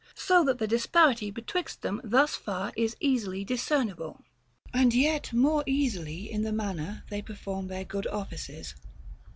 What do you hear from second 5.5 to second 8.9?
easily in the manner they perform their aood offices.